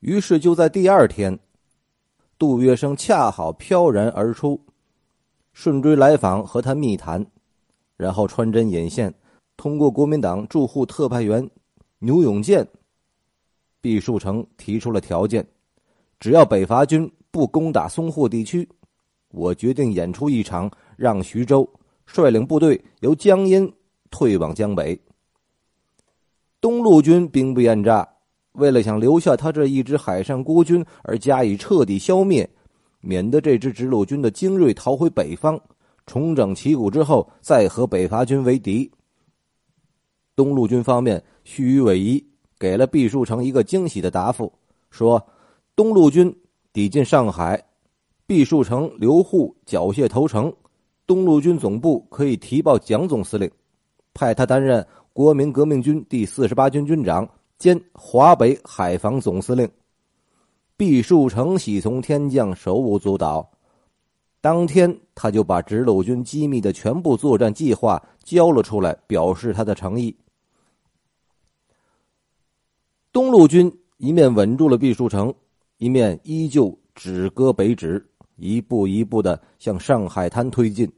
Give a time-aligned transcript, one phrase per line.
[0.00, 1.38] 于是就在第二天，
[2.38, 4.58] 杜月笙恰好飘然而出，
[5.52, 7.24] 顺追来访和他密谈，
[7.96, 9.14] 然后穿针引线，
[9.56, 11.48] 通过国民党驻沪特派员
[11.98, 12.66] 牛永健，
[13.82, 15.46] 毕树成提出了条件：
[16.18, 18.66] 只要北伐军不攻打淞沪地区，
[19.32, 21.68] 我决定演出一场，让徐州
[22.06, 23.70] 率领部队由江阴
[24.10, 24.98] 退往江北。
[26.58, 28.08] 东路军兵不厌诈，
[28.52, 32.48] 为了想留下他这一支海上孤军而加以彻底消灭，
[33.00, 35.60] 免得这支直鲁军的精锐逃回北方，
[36.06, 38.90] 重整旗鼓之后再和北伐军为敌。
[40.34, 42.24] 东路军方面虚与委蛇，
[42.58, 44.52] 给了毕树成一个惊喜的答复，
[44.90, 45.24] 说
[45.76, 46.34] 东路军
[46.72, 47.62] 抵近上海，
[48.26, 50.52] 毕树成留沪缴械投诚，
[51.06, 53.50] 东路军总部可以提报蒋总司令，
[54.12, 54.86] 派他担任。
[55.12, 57.28] 国民革命军第四十八军军长
[57.60, 59.70] 兼华北海防总司令
[60.78, 63.48] 毕树成喜从天降，手舞足蹈。
[64.40, 70.16] 当天，他就把直鲁军机密的全部作战计划交了出来，表示他的诚意。
[73.12, 75.32] 东路军一面稳住了毕树成，
[75.76, 78.04] 一面依旧止戈北指，
[78.36, 80.90] 一步一步的向上海滩推进。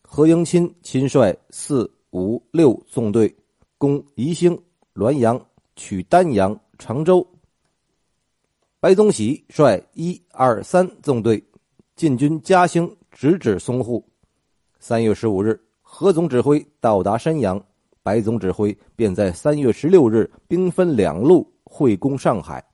[0.00, 1.88] 何应钦亲率四。
[2.16, 3.34] 五六纵队
[3.76, 4.56] 攻宜兴、
[4.94, 5.44] 滦阳，
[5.76, 7.26] 取丹阳、常州。
[8.80, 11.42] 白宗禧率一二三纵队
[11.96, 14.04] 进军嘉兴，直指淞沪。
[14.78, 17.62] 三月十五日，何总指挥到达山阳，
[18.02, 22.64] 白总指挥便在三月十六日兵分两路会攻上海。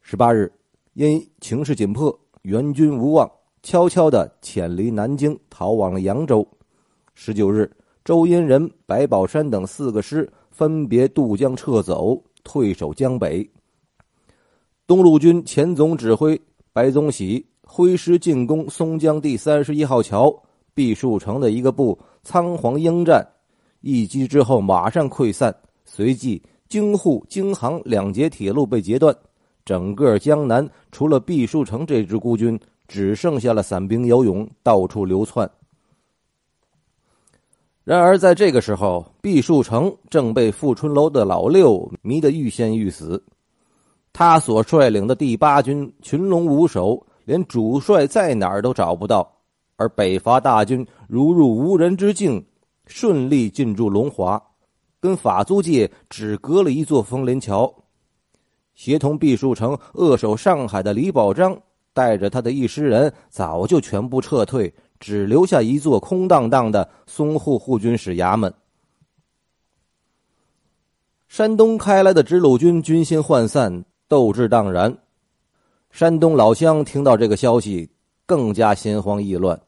[0.00, 0.52] 十八日，
[0.94, 3.30] 因情势紧迫，援军无望，
[3.62, 6.46] 悄悄的潜离南京，逃往了扬州。
[7.14, 7.70] 十九日。
[8.04, 13.46] 周荫人、白宝山等四个师分别渡江撤走，退守江北。
[14.86, 16.40] 东路军前总指挥
[16.72, 20.34] 白宗禧挥师进攻松江第三十一号桥，
[20.72, 23.22] 毕树成的一个部仓皇应战，
[23.82, 25.54] 一击之后马上溃散。
[25.84, 29.14] 随即京沪、京杭两节铁路被截断，
[29.62, 32.58] 整个江南除了毕树成这支孤军，
[32.88, 35.46] 只剩下了散兵游勇，到处流窜。
[37.86, 43.22] 然而，在这个时候，毕树成正被富春楼的老六迷得欲仙欲死。
[44.12, 49.32] 他所率领的第八军群龙无首，连主帅在哪儿都找不到。
[49.76, 52.44] 而北伐大军如入无人之境，
[52.86, 54.42] 顺利进驻龙华，
[54.98, 57.72] 跟法租界只隔了一座枫林桥。
[58.74, 61.56] 协同毕树成扼守上海的李宝章，
[61.94, 64.74] 带着他的一师人，早就全部撤退。
[65.00, 68.52] 只留下一座空荡荡的淞沪护军使衙门。
[71.28, 74.96] 山东开来的直鲁军军心涣散，斗志荡然。
[75.90, 77.90] 山东老乡听到这个消息，
[78.26, 79.60] 更加心慌意乱。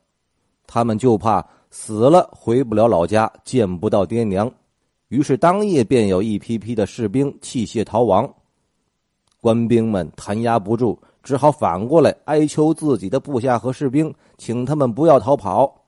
[0.66, 4.50] 他们就怕死了回不了老家，见不到爹娘，
[5.08, 8.32] 于是当夜便有一批批的士兵弃械逃亡。
[9.40, 10.98] 官兵们弹压不住。
[11.28, 15.84] 只好反过来哀求自己的部下和士兵，请他们不要逃跑。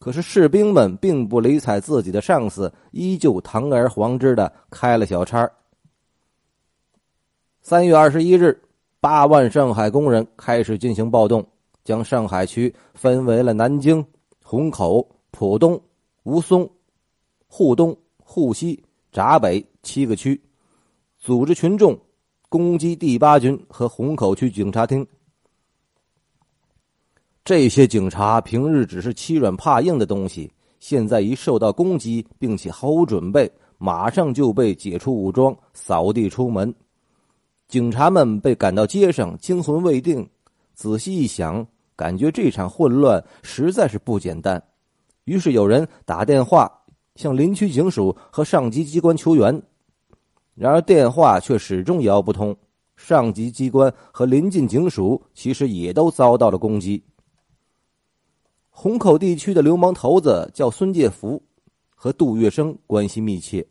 [0.00, 5.48] 可是士兵们并不理睬自己的上司，依旧堂而皇之的开了小差。
[7.62, 8.60] 三月二十一日，
[8.98, 11.46] 八万上海工人开始进行暴动，
[11.84, 14.04] 将上海区分为了南京、
[14.42, 15.80] 虹口、浦东、
[16.24, 16.68] 吴淞、
[17.46, 20.42] 沪东、沪西、闸北七个区，
[21.16, 21.96] 组织群众。
[22.54, 25.04] 攻击第八军和虹口区警察厅。
[27.44, 30.48] 这些警察平日只是欺软怕硬的东西，
[30.78, 36.72] 现在一受到攻击，并且毫无准备，马上就被解除武装，扫地出门。
[37.66, 40.24] 警察们被赶到街上，惊魂未定。
[40.74, 41.66] 仔细一想，
[41.96, 44.62] 感觉这场混乱实在是不简单。
[45.24, 46.70] 于是有人打电话
[47.16, 49.60] 向林区警署和上级机关求援。
[50.54, 52.56] 然而电话却始终摇不通，
[52.96, 57.02] 上级机关和临近警署其实也都遭到了攻击。
[58.70, 61.42] 虹口地区的流氓头子叫孙介福，
[61.94, 63.66] 和杜月笙关系密切，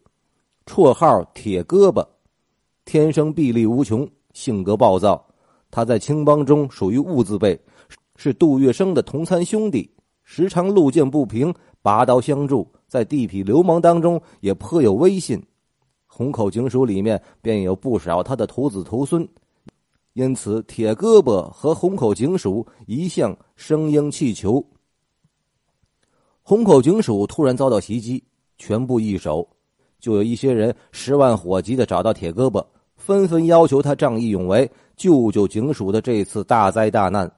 [0.66, 2.06] 绰号“铁胳膊”，
[2.86, 5.26] 天生臂力无穷，性格暴躁。
[5.72, 7.60] 他在青帮中属于物字辈，
[8.16, 9.90] 是杜月笙的同参兄弟，
[10.24, 15.42] 时常路见不平，拔刀相助，在地痞流氓当中也颇有威信。
[16.16, 19.28] 虹口警署里面便有不少他的徒子徒孙，
[20.14, 24.64] 因此铁胳膊和虹口警署一向声鹰气球。
[26.44, 28.24] 虹口警署突然遭到袭击，
[28.60, 29.48] 全部易手，
[30.00, 32.64] 就有一些人十万火急的找到铁胳膊，
[32.96, 37.32] 纷纷要求他仗义勇为，救救警署的这次大灾大难。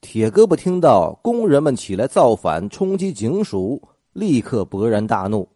[0.00, 5.48] 铁胳膊听到工人们起来造反，冲击警署，立刻勃然大怒，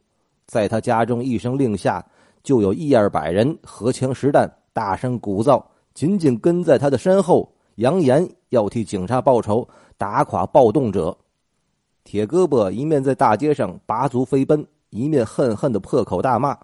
[0.46, 2.04] 在他家中一声令下，
[2.42, 5.62] 就有一二百人荷枪实弹，大声鼓噪，
[5.94, 11.16] 紧紧跟在他的身后，扬言要替警察报仇，打垮暴动者。
[12.04, 16.56] 铁胳膊一面在大街上拔足飞奔，一面恨恨的破口大骂。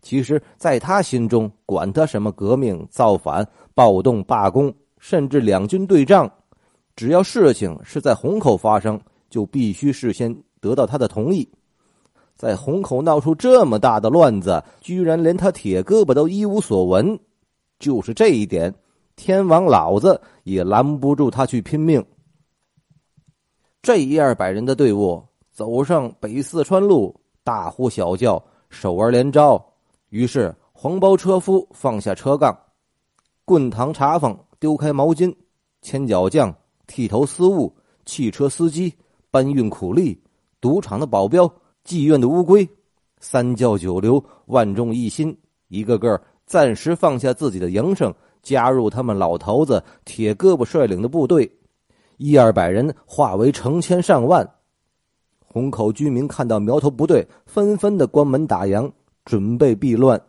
[0.00, 3.44] 其实，在他心中，管他什么革命、造反、
[3.74, 6.30] 暴动、罢工，甚至两军对仗。
[6.94, 11.48] 只要事情是在虹口发生，就必须事先得到他的同意。
[12.36, 17.18] 在虹口闹出这么大的乱子，居然连他铁胳膊都一无所闻，
[17.78, 18.72] 就是这一点，
[19.16, 22.04] 天王老子也拦不住他去拼命。
[23.82, 29.64] 这一二百人的队伍走上北四川路，大呼小叫，手儿连招。
[30.10, 32.56] 于是黄包车夫放下车杠，
[33.44, 35.34] 棍堂茶坊丢开毛巾，
[35.82, 36.54] 牵脚匠。
[36.88, 37.74] 剃头司务、
[38.04, 38.94] 汽车司机、
[39.28, 40.16] 搬运苦力、
[40.60, 41.52] 赌场的保镖、
[41.86, 42.68] 妓院的乌龟、
[43.20, 45.38] 三教九流、万众一心，
[45.68, 48.12] 一个个暂时放下自己的营生，
[48.42, 51.50] 加入他们老头子铁胳膊率领的部队，
[52.16, 54.46] 一二百人化为成千上万。
[55.46, 58.90] 虹口居民看到苗头不对，纷纷的关门打烊，
[59.24, 60.20] 准备避乱。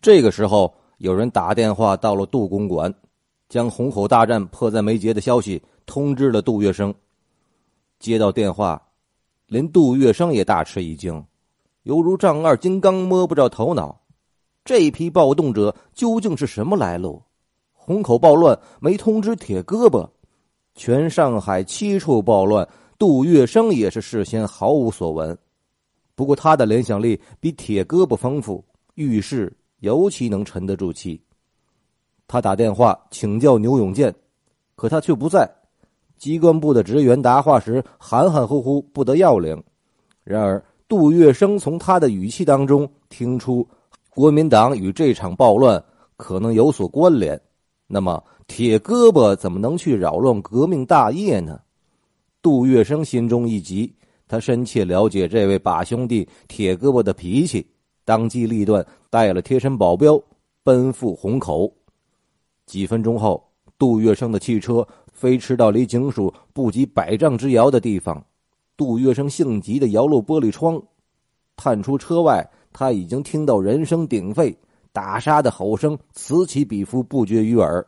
[0.00, 2.94] 这个时候，有人打电话到了杜公馆。
[3.48, 6.94] 将虹口大战迫在眉睫的消息通知了杜月笙。
[7.98, 8.80] 接到电话，
[9.52, 11.22] 连杜月笙也大吃一惊，
[11.82, 14.00] 犹如丈二金刚摸不着头脑。
[14.64, 17.22] 这批暴动者究竟是什么来路？
[17.74, 20.08] 虹口暴乱没通知铁胳膊，
[20.74, 22.66] 全上海七处暴乱，
[22.98, 25.36] 杜月笙也是事先毫无所闻。
[26.14, 28.64] 不过他的联想力比铁胳膊丰富，
[28.94, 31.22] 遇事尤其能沉得住气。
[32.26, 34.14] 他打电话请教牛永健，
[34.76, 35.46] 可他却不在。
[36.22, 39.60] 机关部的职员答话时含含糊糊，不得要领。
[40.22, 43.68] 然而杜月笙从他的语气当中听出，
[44.08, 45.84] 国民党与这场暴乱
[46.16, 47.40] 可能有所关联。
[47.88, 51.60] 那么铁胳膊怎么能去扰乱革命大业呢？
[52.40, 53.92] 杜月笙心中一急，
[54.28, 57.66] 他深切了解这位把兄弟铁胳膊的脾气，
[58.04, 60.22] 当机立断，带了贴身保镖
[60.62, 61.68] 奔赴虹口。
[62.64, 63.42] 几分钟后，
[63.76, 64.86] 杜月笙的汽车
[65.22, 68.20] 飞驰到离警署不及百丈之遥的地方。
[68.76, 70.82] 杜月笙性急的摇落玻璃窗，
[71.54, 74.52] 探出车外，他已经听到人声鼎沸，
[74.92, 77.86] 打杀的吼声此起彼伏，不绝于耳。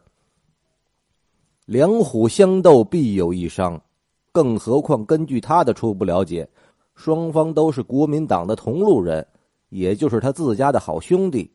[1.66, 3.82] 两虎相斗，必有一伤，
[4.30, 6.48] 更何况根据他的初步了解，
[6.94, 9.26] 双方都是国民党的同路人，
[9.70, 11.50] 也就是他自家的好兄弟。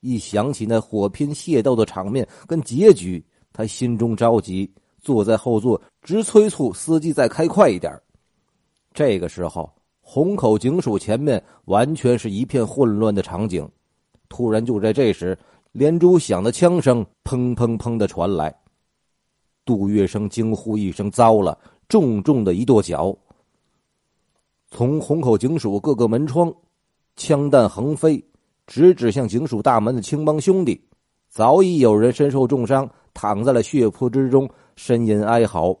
[0.00, 4.70] 一想起那火拼械斗的场面跟结局，他心中着急，
[5.02, 7.92] 坐在后座直催促司机再开快一点。
[8.94, 9.70] 这个时候，
[10.00, 13.68] 虹口警署前面完全是一片混乱的场景。
[14.28, 15.38] 突然，就在这时，
[15.72, 18.54] 连珠响的枪声砰砰砰的传来。
[19.64, 21.58] 杜月笙惊呼一声：“糟了！”
[21.88, 23.14] 重重的一跺脚。
[24.70, 26.50] 从虹口警署各个门窗，
[27.16, 28.24] 枪弹横飞。
[28.64, 30.80] 直指向警署大门的青帮兄弟，
[31.32, 34.46] 早已有人身受重伤，躺在了血泊之中，
[34.76, 35.74] 呻吟哀嚎。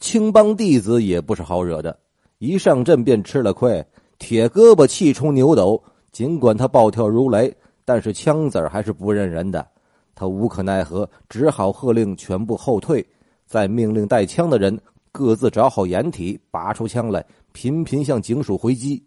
[0.00, 1.98] 青帮弟子也不是好惹的，
[2.38, 3.84] 一上阵便吃了亏。
[4.18, 9.66] 铁胳膊气冲牛斗，尽管他暴跳如雷，但是枪子儿还是不认人的。
[10.14, 13.06] 他无可奈何，只好喝令全部后退，
[13.44, 14.80] 再命令带枪的人
[15.12, 17.22] 各自找好掩体，拔出枪来，
[17.52, 19.04] 频频向警署回击。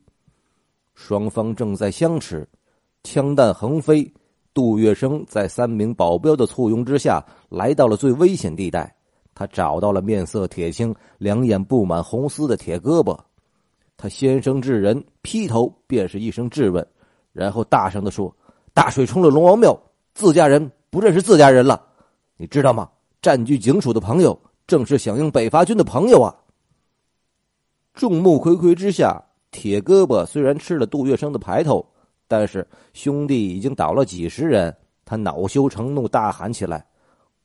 [0.93, 2.47] 双方正在相持，
[3.03, 4.13] 枪弹横飞。
[4.57, 8.91] 杜月笙在三名保镖的簇拥之下，来到了最危险地带。
[9.35, 13.15] 他找到了面色铁青、两眼布满红丝的铁胳膊。
[13.95, 16.83] 他先声致人，劈头便是一声质问，
[17.33, 18.35] 然后大声的说
[18.73, 19.79] ：“大水冲了龙王庙，
[20.15, 21.79] 自家人不认识自家人了，
[22.35, 22.89] 你知道吗？
[23.21, 24.35] 占据警署的朋友，
[24.65, 26.33] 正是响应北伐军的朋友啊！”
[27.93, 29.23] 众目睽睽之下。
[29.49, 31.83] 铁胳膊虽然吃了杜月笙的牌头，
[32.27, 36.85] 但是兄弟已经倒了几十人，他恼羞成怒，大喊起来：“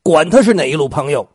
[0.03, 1.27] 管他是哪一路朋友，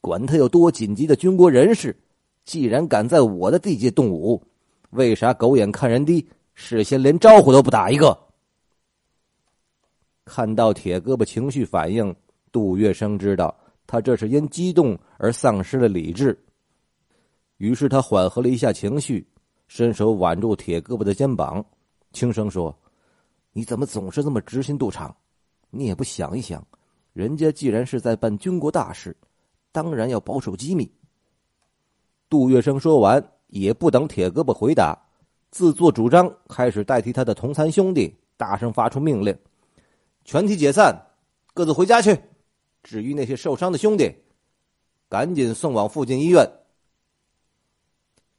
[0.00, 1.96] 管他有多紧急的军国人士，
[2.44, 4.42] 既然敢在我的地界动武，
[4.90, 8.18] 为啥狗眼看人低，事先连招呼都不打一个？”
[10.26, 12.14] 看到铁胳膊情绪反应，
[12.52, 13.54] 杜月笙知道
[13.86, 16.38] 他这是因激动而丧失了理智，
[17.56, 19.26] 于是他缓和了一下情绪。
[19.68, 21.64] 伸手挽住铁胳膊的肩膀，
[22.12, 22.78] 轻声说
[23.52, 25.14] ：“你怎么总是这么直心肚肠？
[25.70, 26.66] 你也不想一想，
[27.12, 29.16] 人家既然是在办军国大事，
[29.70, 30.90] 当然要保守机密。
[32.28, 34.98] 杜月笙说完，也不等铁胳膊回答，
[35.50, 39.36] 自作主张开始代替他的同参兄弟，大声发出命令
[40.24, 40.94] ：“全体解散，
[41.52, 42.18] 各自回家去。
[42.82, 44.10] 至于那些受伤的兄弟，
[45.08, 46.50] 赶紧送往附近医院。”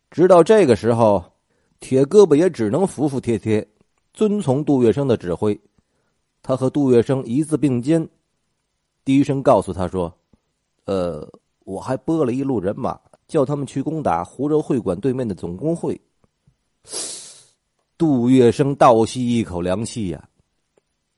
[0.10, 1.24] 直到这个时候，
[1.80, 3.68] 铁胳膊也只能服服帖帖。
[4.14, 5.60] 遵从杜月笙的指挥，
[6.44, 8.08] 他和杜月笙一字并肩，
[9.04, 10.16] 低声告诉他说
[10.86, 11.28] ：“呃，
[11.66, 16.00] 我还拨了一路人马，叫他们去攻打湖州会馆对面的总工会。”
[17.98, 20.30] 杜月笙倒吸一口凉气呀！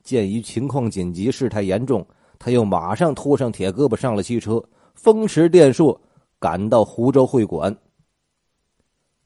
[0.01, 2.05] 鉴于情况紧急，事态严重，
[2.39, 5.99] 他又马上拖上铁胳膊，上了汽车，风驰电掣
[6.39, 7.75] 赶到湖州会馆。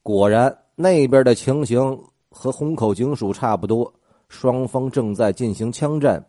[0.01, 2.03] 果然，那边的情形。
[2.29, 3.91] 和虹口警署差不多，
[4.27, 6.23] 双方正在进行枪战，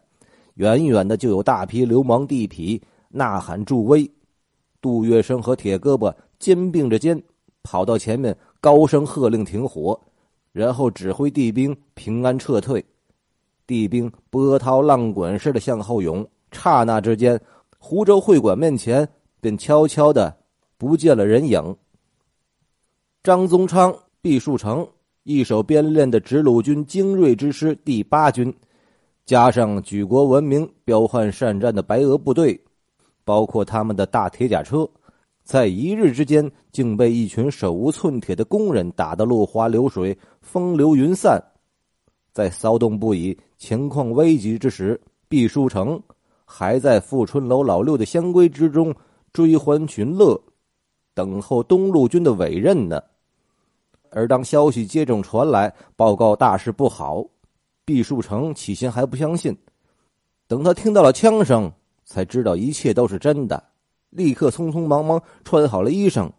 [0.55, 4.11] 远远的就有大批流氓地痞呐喊助威。
[4.81, 7.23] 杜月笙和铁胳膊肩并着肩，
[7.63, 10.01] 跑到前面，高声喝令停火，
[10.53, 12.85] 然后指挥地兵平安撤退。
[13.67, 17.41] 地兵波涛浪滚似的向后涌，刹那之间，
[17.79, 19.07] 湖州会馆面前
[19.41, 20.35] 便悄悄的
[20.79, 21.77] 不见了人影。
[23.23, 24.89] 张宗昌、毕树成。
[25.31, 28.53] 一手编练的直鲁军精锐之师第八军，
[29.25, 32.61] 加上举国闻名、彪悍善战的白俄部队，
[33.25, 34.91] 包括他们的大铁甲车，
[35.45, 41.41] 在一日之间竟被一群手无寸铁的工人打得落花流水、风流云散。
[42.33, 46.03] 在骚动不已、情况危急之时，毕书成
[46.45, 48.93] 还在富春楼老六的香闺之中
[49.33, 50.37] 追欢群乐，
[51.15, 53.01] 等候东路军的委任呢。
[54.11, 57.25] 而当消息接踵传来，报告大事不好，
[57.85, 59.57] 毕树成起先还不相信，
[60.47, 61.73] 等他听到了枪声，
[62.05, 63.63] 才知道一切都是真的，
[64.11, 66.31] 立刻匆匆忙忙穿好了衣裳。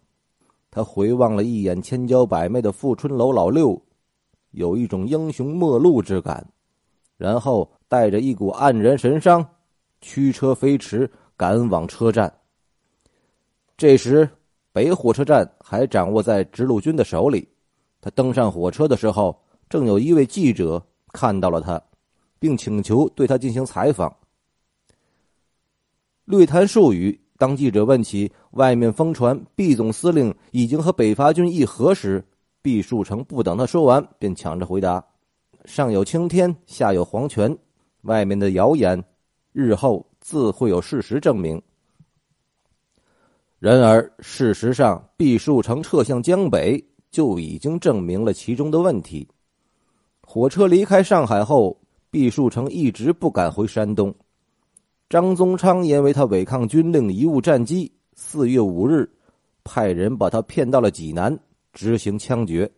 [0.69, 3.81] 他回望了一眼千娇百媚的富春楼老六，
[4.51, 6.45] 有一种英雄末路之感，
[7.17, 9.45] 然后带着一股黯然神伤，
[10.01, 12.33] 驱车飞驰赶往车站。
[13.77, 14.29] 这时，
[14.73, 17.47] 北火车站还掌握在直路军的手里。
[18.01, 19.39] 他登上火车的时候，
[19.69, 21.81] 正有一位记者看到了他，
[22.39, 24.11] 并请求对他进行采访。
[26.25, 32.25] 略谈数语，当记者问起外面疯传毕总司令已经和北伐军议和时，
[32.61, 35.03] 毕树成不等他说完，便抢着回答
[35.65, 37.55] ：“上有青天，下有黄泉，
[38.01, 39.03] 外面的谣言，
[39.51, 41.61] 日后自会有事实证明。”
[43.59, 46.83] 然而，事实上，毕树成撤向江北。
[47.11, 49.27] 就已经证明了其中的问题。
[50.21, 51.77] 火车离开上海后，
[52.09, 54.15] 毕树成一直不敢回山东。
[55.09, 59.09] 张宗昌因为他违抗军令，贻误战机，四月五日，
[59.63, 61.37] 派人把他骗到了济南，
[61.73, 62.71] 执行枪决。